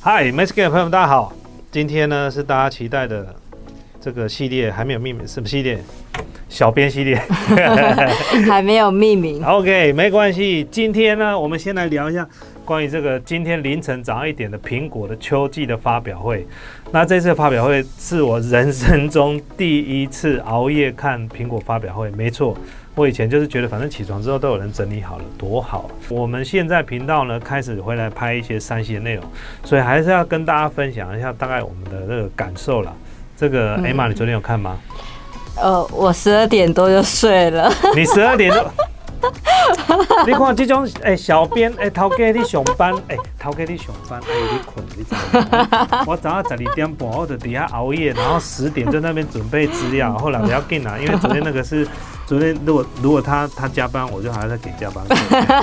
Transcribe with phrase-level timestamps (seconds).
[0.00, 1.32] 嗨 m a s k 的朋友们，大家好！
[1.70, 3.34] 今天呢是大家期待的
[4.00, 5.82] 这个系列，还没有命名，什么系列？
[6.48, 7.16] 小编系列，
[8.48, 9.44] 还没有命名。
[9.44, 10.66] OK，没关系。
[10.70, 12.26] 今天呢，我们先来聊一下
[12.68, 16.46] 关于这个今天凌晨早上一点的苹果的秋季的发表会。
[16.92, 22.10] 那这次发表会是我人生中第一次熬夜看苹果发表会。
[22.10, 22.54] 没错，
[22.94, 25.90] 我以前就是觉得反正起床之后都有人整理好了，多好。
[26.10, 29.24] 我们现在频道呢开始回来拍一些山西的内容，
[29.64, 32.94] 所以还是要跟大家分享一下大概我们的这个感受了。
[33.34, 34.76] 这个艾玛，你昨天有看吗？
[35.56, 37.72] 呃，我十二点多就睡了。
[37.96, 38.70] 你十二点多？
[40.26, 51.86] 你看这种诶，小编诶，头家你上班诶，头家你上班诶，你困你知道我早上十二点半我就底下熬夜，然后十点在那边准备资料，后来不要紧啦，因为昨天那个是
[52.26, 55.04] 昨天如果如果他他加班，我就还要再给加班，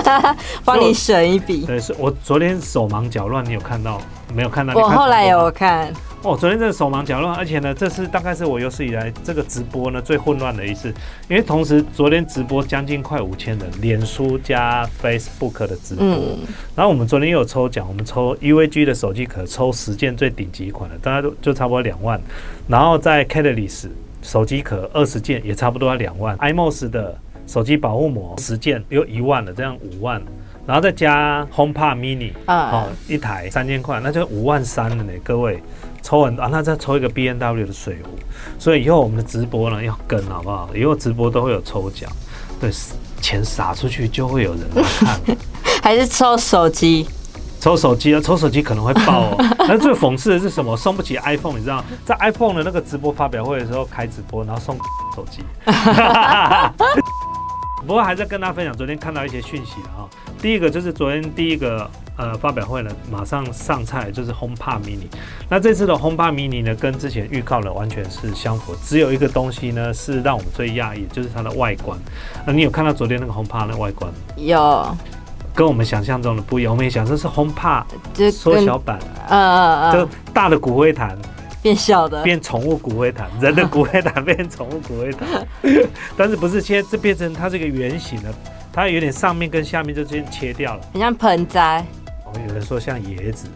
[0.64, 1.64] 帮你省一笔。
[1.66, 4.00] 对，是我昨天手忙脚乱，你有看到
[4.34, 4.74] 没有看到？
[4.74, 5.92] 我后来有看。
[6.26, 10.92] 哦，昨天真的手忙脚乱，而且呢，这是大概是我有史以来这个直播呢最混乱的一次，
[11.28, 16.04] 因为同时昨天直播将近快五千人，脸书加 Facebook 的直播，
[16.74, 22.20] 然后我们昨天又有抽奖，我们抽 UVG 的手机壳，抽十件最顶级款的，大家都就差不多两万，
[22.66, 23.88] 然后在 Catalyst
[24.20, 27.16] 手机壳二十件也差不多要两万，iMOS 的
[27.46, 30.20] 手机保护膜十件有一万了，这样五万，
[30.66, 35.62] 然后再加 HomePod Mini 啊，一台三千块，那就五万三了呢，各位。
[36.06, 38.10] 抽很啊，那再抽一个 B N W 的水壶，
[38.60, 40.70] 所以以后我们的直播呢要跟好不好？
[40.72, 42.08] 以后直播都会有抽奖，
[42.60, 42.70] 对，
[43.20, 45.36] 钱撒出去就会有人来看。
[45.82, 47.08] 还是抽手机？
[47.58, 49.36] 抽手机啊，抽手机可能会爆哦。
[49.66, 50.76] 那最讽刺的是什么？
[50.76, 54.76] 送不起 iPhone，你知道，在 iPhone 的那个直播发表会的时候开直播，然后送
[55.16, 55.42] 手机。
[57.86, 60.02] 不过还在跟大家分享，昨天看到一些讯息啊。
[60.42, 65.06] 第一个就是昨天第一个呃发表会呢，马上上菜就是 HomePod Mini。
[65.48, 71.96] 那这次的 HomePod Mini 呢，跟之前预告的完全是相符，只有一个东西呢是让我们最讶异，就是它的外观。
[72.44, 74.12] 那你有看到昨天那个 HomePod 的外观？
[74.36, 74.96] 有，
[75.54, 76.72] 跟我们想象中的不一样。
[76.72, 77.84] 我们也想这是 HomePod
[78.32, 78.98] 缩小版，
[79.28, 81.16] 呃，就大的骨灰坛
[81.62, 85.46] 变小的，变宠物骨灰坛，人的骨灰坛变宠物骨灰坛。
[86.16, 88.32] 但是不是现在这变成它是一个圆形的？
[88.72, 91.84] 它有点上面跟下面就先切掉了，很像盆栽。
[92.26, 93.46] 哦，有人说像椰子，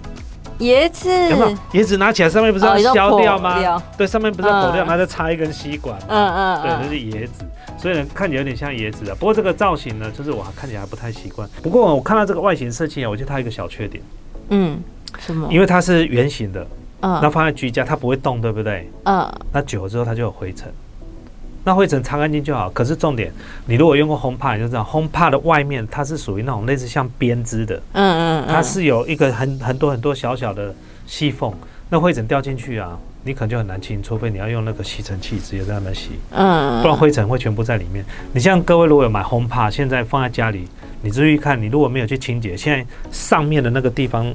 [0.61, 1.83] 椰子有没有？
[1.83, 3.83] 椰子拿起来上面不是要削掉吗？
[3.99, 5.99] 对，上面不是要剖掉，然后再插一根吸管。
[6.09, 7.45] 嗯嗯，对，那是椰子，
[7.77, 9.15] 所以呢看起来有点像椰子的。
[9.15, 11.49] 不过这个造型呢，就是我看起来还不太习惯。
[11.63, 14.03] 不过我看到这个外形设计啊，我觉得它一个小缺点。
[14.49, 14.83] 嗯，
[15.19, 15.47] 什么？
[15.53, 16.67] 因为它是圆形的，
[17.01, 18.91] 嗯，那放在居家它不会动，对不对？
[19.05, 20.73] 嗯，那久了之后它就有灰尘。
[21.63, 22.71] 那灰尘擦干净就好。
[22.71, 23.31] 可是重点，
[23.67, 30.75] 你如果用过 HomePod，你就知道 HomePod 的外面它是属于那种类似像编织的，嗯嗯，它是有一个很很多很多小小的
[31.07, 31.53] 细缝，
[31.91, 38.03] 那灰尘掉进去啊，你可能就很难清，除非你要用那个吸尘器直接在那边洗，嗯，不然灰尘会全部在里面。
[38.33, 40.67] 你像各位如果有买 HomePod，现在放在家里，
[41.03, 44.33] 你注意看，你如果没有去清洁，现在上面的那个地方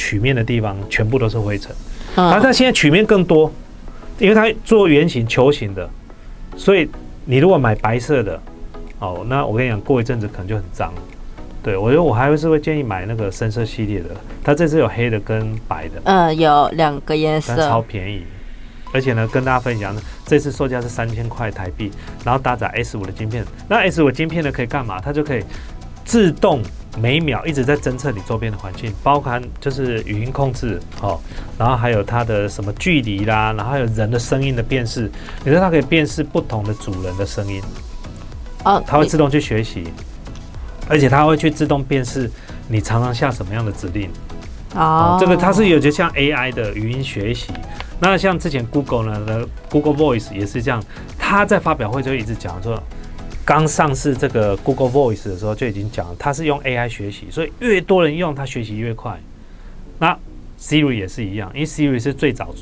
[0.00, 1.70] 曲面的地方全部都是灰尘，
[2.14, 3.52] 啊，但现在曲面更多，
[4.18, 5.86] 因为它做圆形球形的。
[6.56, 6.88] 所以
[7.26, 8.40] 你如果买白色的，
[8.98, 10.90] 哦，那我跟你讲，过一阵子可能就很脏。
[11.62, 14.08] 对我觉得我还是会建议买那个深色系列的，
[14.42, 16.00] 它这次有黑的跟白的。
[16.04, 18.24] 嗯，有两个颜色，超便宜。
[18.94, 19.94] 而且呢，跟大家分享，
[20.24, 21.90] 这次售价是三千块台币，
[22.24, 23.44] 然后搭载 S 五的晶片。
[23.68, 24.98] 那 S 五晶片呢，可以干嘛？
[24.98, 25.44] 它就可以
[26.06, 26.62] 自动。
[26.98, 31.18] 每秒一直在侦测你周边的环境，包含就是语音控制哦，
[31.56, 35.10] 然后还有它的什么距离啦，然后还有人的声音的辨识，
[35.44, 37.62] 你说它可以辨识不同的主人的声音，
[38.64, 39.84] 哦，它会自动去学习，
[40.88, 42.28] 而且它会去自动辨识
[42.66, 44.10] 你常常下什么样的指令，
[44.74, 47.52] 哦，这个它是有就像 AI 的语音学习，
[48.00, 50.82] 那像之前 Google 呢的 Google Voice 也是这样，
[51.16, 52.82] 他在发表会就一直讲说。
[53.50, 59.18] 刚上市这个 Google Voice 的时候就已经讲了，它是用 AI 学习，所以越多人用，它学习越快。
[59.98, 60.16] 那
[60.56, 62.54] Siri 也是一样，因为 Siri 是最早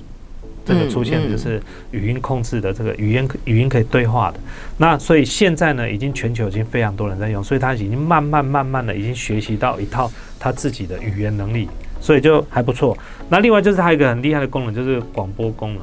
[0.65, 4.41] 这个出现的，就是语音控制的这个语音语音可以对话的。
[4.79, 10.11] 那所以现在呢，已经全球已经非常多人在用，所以它已经慢慢慢慢的已经学习到一套
[10.41, 11.69] 它自己的语言能力，
[12.01, 12.97] 所以就还不错。
[13.29, 15.83] 那另外就是它一个很厉害的功能，就是广播功能。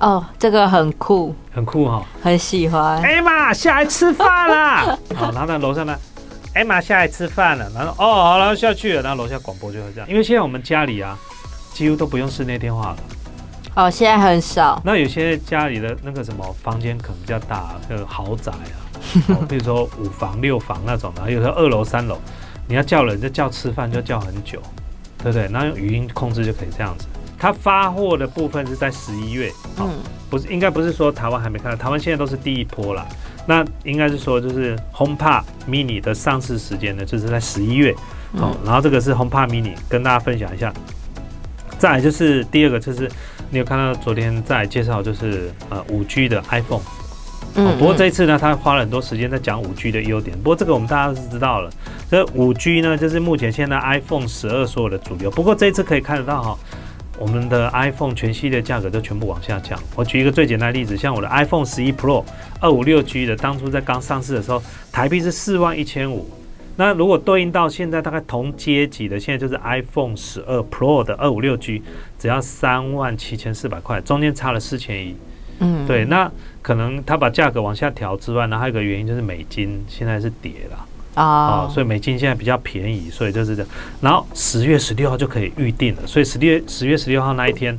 [0.00, 3.00] 哦，这个很酷，很酷哈，很喜欢。
[3.02, 5.94] 艾玛下来吃饭了， 好，然后呢，楼上呢，
[6.54, 10.08] 艾玛下来吃饭了，然后哦，好，然后下去了，然后楼下广播就会这样。
[10.08, 11.18] 因为现在我们家里啊，
[11.74, 12.96] 几乎都不用室内电话了。
[13.76, 14.80] 哦，现在很少。
[14.84, 22.18] 那有些家里的那个什么房间可能比较大，个豪宅啊， 比如说五房六房那种的，有时候二楼三楼，
[22.66, 24.62] 你要叫人就叫吃饭就叫很久，
[25.18, 25.46] 对不对？
[25.52, 27.06] 然后用语音控制就可以这样子。
[27.40, 29.94] 它发货的部分是在十一月，好、嗯，
[30.28, 33.04] 不是应该不是说台湾还没看到，台湾现在都是第一波了。
[33.46, 37.94] 那应该是说就是 HomePod Mini 的上市时间呢，就是在十一月。
[38.36, 40.72] 好、嗯然后这个是 HomePod Mini，跟大家分享一下。
[41.78, 43.10] 再来就是第二个，就是
[43.48, 46.82] 你有看到昨天在介绍，就是呃五 G 的 iPhone。
[47.56, 50.36] 哦，不过这一次呢，他花了很多时间在讲五 G 的优点。
[50.36, 51.70] 不过这个我们大家都是知道了，
[52.08, 55.30] 这五 G 呢，就是目前现在 iPhone 十二所有的主流。
[55.30, 56.58] 不过这一次可以看得到哈，
[57.20, 59.78] 我们的 iPhone 全系列价格都全部往下降。
[59.94, 62.24] 我举一个最简单的例子，像我的 iPhone 十一 Pro
[62.58, 66.26] 二五六 G 的，当初在刚上市的时候，台币是四万一千五。
[66.76, 71.82] 那如果对应到现在大概同阶级的，现在就是 iPhone 十二 Pro 的二五六 G，
[72.18, 75.14] 只要三万七千四百块，中间差了四千一。
[75.58, 76.32] 嗯，对，那
[76.62, 83.70] 可能他把价格往下调之外，然后还有一个原因就是美金现在是跌了啊、啊，所以美金现在比较便宜，所以就是这样。
[84.00, 87.76] 然后十月十六号就可以预定了，所以十月十月十六号那一天，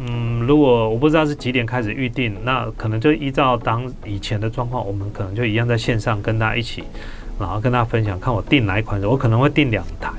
[0.00, 6.82] 嗯，如果我不知道是几点开始预定，那可能就依照当以前的状况，我们可能就一样在线上跟大家一起，
[7.38, 10.10] 然后跟大家分享，看我订哪一款，我可能会订两台，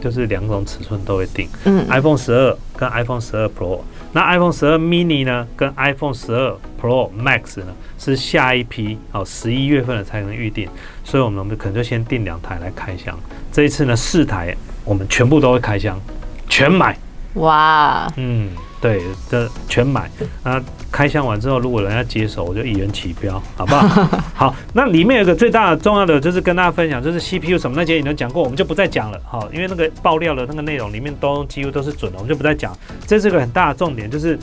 [0.00, 1.48] 就是两种尺寸都会订。
[1.64, 3.80] 嗯 iPhone 十二跟 iPhone 十二 Pro，
[4.12, 6.56] 那 iPhone 十二 mini 呢，跟 iPhone 十二
[6.86, 7.66] Pro Max 呢
[7.98, 10.68] 是下一批哦，十一月份的才能预定，
[11.02, 13.18] 所以我们可能就先订两台来开箱。
[13.50, 14.54] 这一次呢，四台
[14.84, 16.00] 我们全部都会开箱，
[16.48, 16.96] 全买。
[17.34, 18.50] 哇，嗯，
[18.80, 20.08] 对，这全买。
[20.44, 20.62] 那
[20.92, 24.08] 开箱完之后，如果人家接手，我就一元起标，好不好？
[24.32, 29.20] 好，那里面有一个最大的重要的就是跟大家分享，就是 CPU 什么那些已经讲过，我们就不再讲了。
[29.24, 32.74] 好，因为那个爆料的那个内容里面都几乎都是准的，我们就不再讲。
[33.06, 34.38] 这是个很大的重点，就是。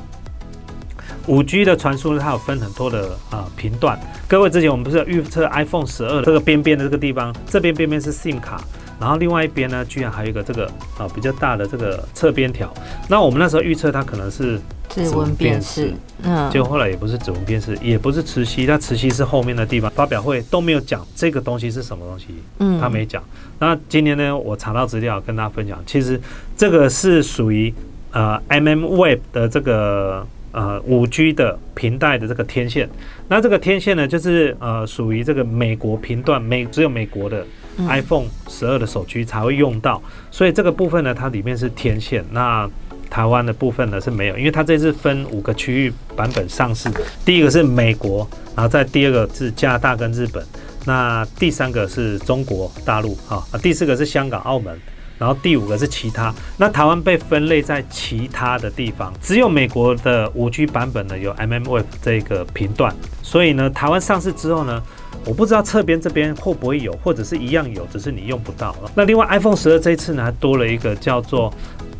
[1.28, 4.00] 五 G 的传输呢，它有分很多的啊频段。
[4.28, 8.62] 各位之前我们不是有预测 iPhone 十二这个边边的这个地方，这边边边是 SIM 卡，
[9.00, 10.66] 然后另外一边呢，居然还有一个这个
[10.98, 12.74] 啊比较大的这个侧边条。
[13.08, 14.60] 那我们那时候预测它可能是
[14.90, 15.94] 指纹辨识，
[16.24, 19.90] 嗯，结果后来也不是指纹辨识，也不是磁吸，它磁吸是后面的地方。
[19.92, 22.28] 发表会都没有讲这个东西是什么东西，
[22.60, 23.24] 嗯他没讲。
[23.60, 26.19] 那今天呢，我查到资料跟大家分享，其实
[26.58, 27.74] 这个是属于
[28.12, 32.90] 呃 MM Wave 的这个呃五 G 的频带的这个天线。
[33.28, 37.46] 那这个天线呢，就是呃属于这个美国频段，美只有美国的
[37.78, 40.02] 嗯 iPhone 十二的手机才会用到，
[40.32, 42.24] 所以这个部分呢，它里面是天线。
[42.32, 42.70] 那
[43.10, 46.90] 台湾的部分呢是没有，因为它这次分五个区域版本上市，
[47.26, 50.44] 第一个是美国，然后再第二个是加拿大跟日本，
[50.86, 54.76] 那第三个是中国大陆哈，啊第四个是香港、澳门。
[55.18, 64.81] 然后第五个是其他，那台湾被分类在其他的地方，只有美国的五 G 版本呢有 mmWave 这个频段，所以呢，台湾上市之后呢，
[65.25, 68.75] 我不知道侧边这边会不会有，或者是一样有，只是你用不到。
[68.95, 71.54] 那另外 iPhone 十二这一次呢，还多了一个叫做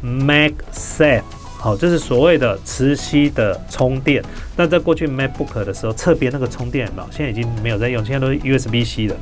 [0.04, 1.22] MagSafe，
[1.58, 4.22] 好，这是所谓的磁吸的充电。
[4.58, 7.08] 那在过去 MacBook 的时候，侧边那个充电有没有？
[7.10, 9.16] 现在已经没有在用，现在都是 USB-C 的。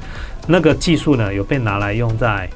[0.47, 2.49] 那个技术呢，有被拿来用在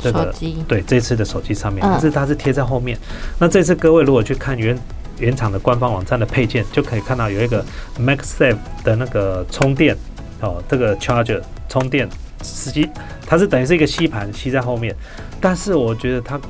[0.00, 0.34] 这个，
[0.66, 2.98] 对这次的手机上面，嗯但是它是贴在后面。
[3.38, 4.78] 那这次各位如果去看原
[5.18, 7.64] 原厂的官方网站的配件，就可以看到有一个
[7.98, 9.96] MagSafe 的那个充电
[10.40, 12.08] 哦，这个 charger 充电，
[12.44, 12.88] 实际
[13.26, 14.94] 它是等于是一个吸盘吸在后面，
[15.40, 16.40] 但是我觉得它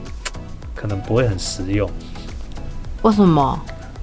[0.74, 1.88] 可能不会很实用，
[3.02, 3.58] 为什么？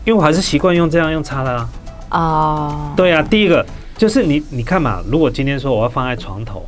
[0.06, 1.70] 因为我还是习惯用这样用插的啊。
[2.12, 3.66] 哦，对啊，第一个
[3.98, 6.66] 就是你你看嘛，如果今天说我要放在床头。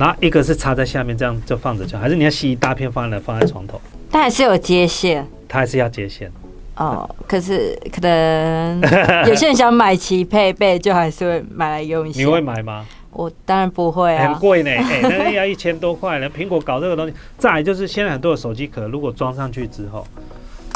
[0.00, 3.78] 然后一个是插在下面，这样就放着就好，还是你要吸一大片放在放在床头，
[4.10, 6.32] 它还是有接线它还是要接线。
[6.76, 7.06] 哦。
[7.28, 8.80] 可是可能
[9.26, 12.24] 有些人想买齐配备，就还是会买来用一下你。
[12.24, 12.86] 会买吗？
[13.12, 14.32] 我当然不会啊。
[14.32, 16.30] 很贵呢，哎、那个要一千多块呢。
[16.30, 20.06] 苹果搞这个东西，再来就是现在很多的手机壳，如果装上去之后，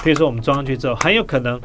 [0.02, 1.58] 比如说我们装上去之后，很有可能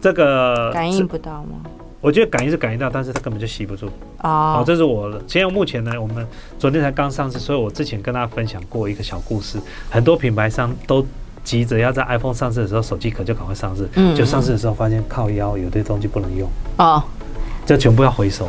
[0.00, 1.60] 这个感应不到吗？
[2.04, 3.86] 我觉得感应是感应到，但是它根本就吸不住。
[4.20, 6.26] 哦，哦，这是我现在目前呢，我们
[6.58, 9.58] 昨天才刚上市，所以我之前跟大家分享过一个小故事，
[9.88, 11.02] 很多品牌商都
[11.42, 16.46] 急着要在 iPhone 上市的时候，手机壳就赶快上市，嗯就上市的时候发现靠腰有些东西不能用。
[16.76, 17.02] 哦，
[17.64, 18.46] 就全部要回收。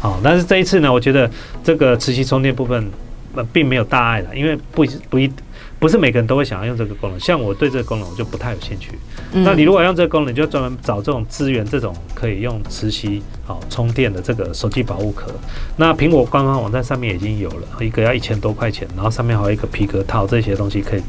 [0.00, 1.30] 好、但是这一次呢，我觉得
[1.62, 2.90] 这个磁吸充电部分
[3.34, 5.30] 呃并没有大碍了，因为不不一
[5.78, 7.18] 不是每个人都会想要用这个功能。
[7.18, 8.92] 像我对这个功能我就不太有兴趣。
[9.32, 15.32] 嗯那你如果用这个功能，你就专门找这种资源，这种可以用磁吸好、充电的这个手机保护壳。
[15.76, 21.02] 那苹果官方网站上面已经有了，一个要一千多块钱，然后上面还有一个皮革套，这些东西可以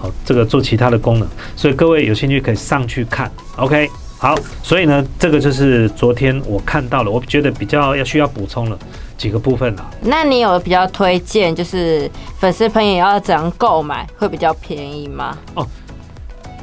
[0.00, 1.28] 好这个做其他的功能。
[1.54, 3.30] 所以各位有兴趣可以上去看。
[3.56, 3.88] OK。
[4.20, 4.34] 好，
[4.64, 8.76] 所以呢，这个就是昨天我看到了，我觉得比较要需要补充了，
[9.18, 9.84] 几个部分啦。
[10.00, 15.36] 那你有比较推荐，就是粉丝朋友要怎样购买会比较便宜吗？
[15.54, 15.66] 哦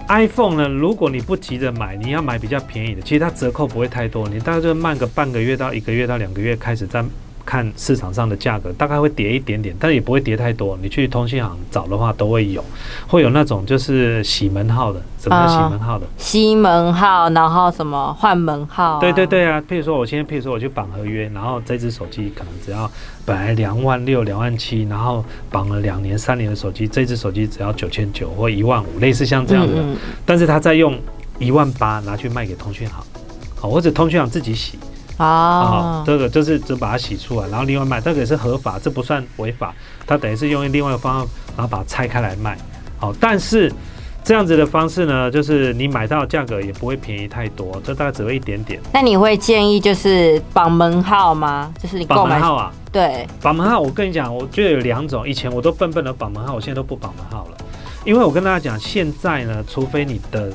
[0.07, 7.03] iPhone 呢，如果你不急着买，你要买比较便宜的，其实它折扣不会太多，你大概就慢个半个月到一个月到两个月开始再
[7.45, 10.77] 看市场上的价格，大概会跌一点点，但也不会跌太多。
[10.81, 12.63] 你去通信行找的话都会有，
[13.07, 16.05] 会有那种就是洗门号的，什么叫洗门号的？
[16.17, 18.99] 西门号，然后什么换门号、啊？
[18.99, 22.89] 对对对啊，譬如说我现在，譬如说我去绑合约，然后这只手机可能只要
[23.25, 29.73] 本来两万六、两万七，然后绑了两年、三年的手机，这只手机只要九千九或一万五，类似像这样的。
[29.73, 30.97] 嗯嗯但是他再用
[31.37, 33.03] 一万八拿去卖给通讯行，
[33.55, 34.84] 好，或者通讯行自己洗，啊，
[35.17, 39.73] 哦，这个就是只把它洗出来，然后另外卖，这个也是合法，这不算违法，
[40.05, 42.57] 它等于是用另外一个方法，然后把它拆开来卖，
[42.99, 43.71] 好，但是
[44.23, 48.81] 这样子的方式呢，就是你买到的价格也不会便宜太多，这大概只会一点点。
[48.91, 51.71] 那你会建议就是绑门号吗？
[51.81, 57.57] 就是你购买绑门号啊，对，绑门号，我跟你讲，我觉得有两种，以前我都笨笨的绑门号，我现在都不绑门号了，
[58.03, 60.51] 因为我跟大家讲，现在呢，除非你的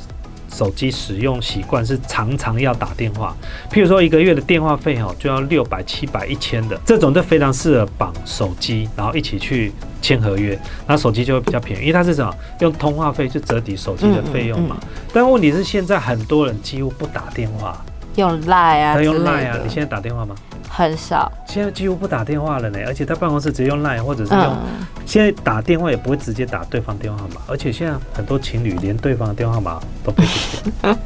[0.50, 3.34] 手机使用习惯是常常要打电话，
[3.70, 12.34] 譬如说一个月的电话费哦，就要六百、七百、一千的，这种就非常适合绑手机，然后一起去签合约，那手机就会比较便宜，因为它是什么？
[12.60, 14.76] 用通话费去折抵手机的费用嘛。
[15.12, 17.82] 但问题是现在很多人几乎不打电话，
[18.16, 20.34] 用赖啊他用 Line 啊，你现在打电话吗？
[20.68, 30.96] 很少，现在几乎不打电话了呢，而且在办公室直接用 Line 或者是用嗯，现在打电话也不会直接打对方电话号码，而且现在很多情侣连对方的电话号码都背不起来。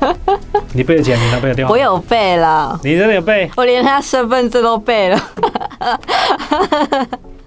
[0.72, 1.72] 你背得起来你男朋友电话？
[1.72, 3.50] 我，有背了，你真的有背？
[3.56, 5.20] 我连他身份证都背了，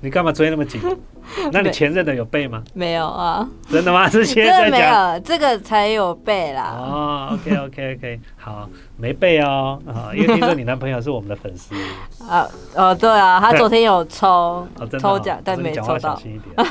[0.07, 0.79] 你干嘛追那么紧？
[1.51, 2.63] 那你前任的有背吗？
[2.73, 4.07] 没有啊，真的吗？
[4.09, 5.13] 是现这个没在讲。
[5.13, 6.73] 有，这个才有背啦。
[6.79, 11.75] 哦，OK OK OK，好，没背哦，啊，因为听说你男朋友是我们的粉丝，
[12.25, 14.25] 啊，哦，对啊，他昨天有抽
[14.79, 15.99] 哦，真的哦抽奖，但没抽到。
[15.99, 16.67] 小心一点。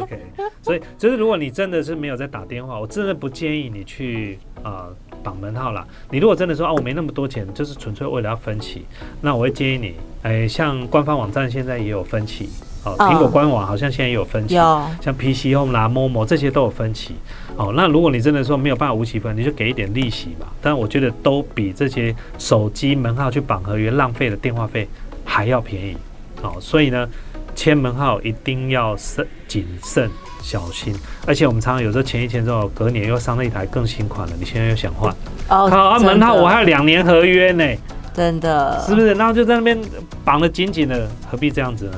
[0.00, 0.18] OK，
[0.62, 4.88] 所以就是如果你真的是没有在打电话，我真的不建议你去呃
[5.22, 5.86] 绑门号啦。
[6.10, 8.86] 你如果真的说啊，我没那么多钱，就是纯粹为了要分期，
[9.20, 12.48] 那我会建议你，哎，像官方网站现在也有分期，
[12.84, 14.54] 哦，嗯苹果官网好像现在也有分期。
[14.54, 17.14] 有，像 PC Home 啦、Momo 这些都有分期，
[17.56, 20.46] 哦，那如果你真的说没有办法无期分，你就给一点利息嘛。
[20.62, 24.88] 但我觉得都比这些手机门号去绑合约浪费的电话费
[25.24, 25.96] 还要便宜，
[26.42, 27.08] 哦，所以呢，
[27.54, 30.10] 签门号一定要慎谨慎
[30.42, 30.94] 小心。
[31.26, 35.14] 而且我们常常有时候签一签之后，隔年又上了一台更新款了，你现在又想换，
[35.48, 37.64] 哦，好啊，门号我还有两年合约呢。
[38.12, 39.14] 真的是不是？
[39.14, 39.78] 然后就在那边
[40.24, 41.92] 绑得紧紧的，何必这样子呢？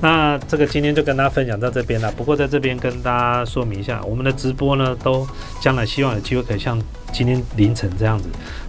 [0.00, 2.10] 那这个今天就跟大家分享到这边了。
[2.12, 5.26] 不过在这边跟大家说明一下，我们的直播呢，都
[5.60, 6.80] 将来希望有机会可以像
[7.12, 8.24] 今天凌晨这样子，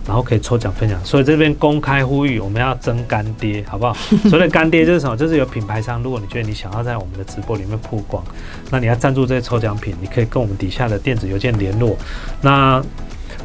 [0.06, 1.04] 然后可以抽奖分享。
[1.06, 3.94] 所以这边公开呼吁，我们要争干爹，好不好？
[4.30, 5.16] 所谓的干爹就是什么？
[5.16, 8.24] 就是有品牌商，如果你觉得你想要在我们的直播里面曝光，
[8.70, 11.98] 那你要赞助这些抽奖品，你可以跟我们底下的电子邮件联络。
[12.42, 12.84] 那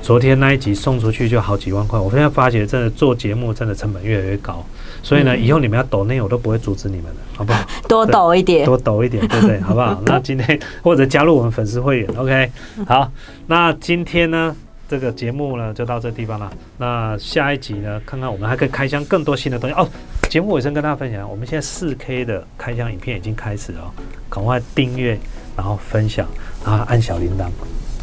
[0.03, 4.65] 昨天那一集送出去就好几万块，我现在发觉真的做节目真的成本越来越高，
[5.03, 7.65] 所以呢，嗯以后你们要抖内我都不会阻止你们的，好不好？
[7.89, 8.65] 多抖一点。
[8.65, 9.61] 多抖一点，对不对？
[9.61, 10.01] 好不好？
[10.07, 12.51] 那今天或者加入我们粉丝会员，OK？
[12.87, 13.11] 好，
[13.47, 14.55] 那今天呢，
[14.89, 16.51] 这个节目呢就到这地方了。
[16.79, 19.89] 那下一集呢，看看我们还可以开箱更多新的东西哦。
[20.29, 23.89] 节目尾声跟大家分享，我们现在四 K 的开箱影片已经开始了哦，
[24.29, 25.19] 赶快订阅，
[25.57, 26.27] 然后分享，
[26.65, 27.49] 然后按小铃铛。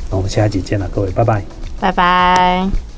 [0.09, 1.43] 那我们下一集见了，各位，拜拜。
[1.79, 2.94] 拜拜。